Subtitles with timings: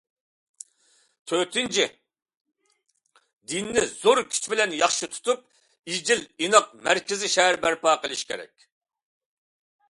[1.31, 1.83] تۆتىنچى،
[3.53, 5.45] دىننى زور كۈچ بىلەن ياخشى تۇتۇپ،
[5.93, 8.69] ئېجىل- ئىناق مەركىزىي شەھەر بەرپا قىلىش كېرەك.